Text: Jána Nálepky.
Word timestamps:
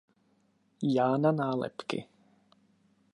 Jána 0.81 1.31
Nálepky. 1.31 2.07